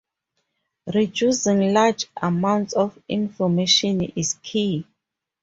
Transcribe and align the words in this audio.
Reducing 0.91 1.73
large 1.75 2.07
amounts 2.19 2.73
of 2.73 2.97
information 3.07 4.01
is 4.01 4.33
key. 4.41 4.87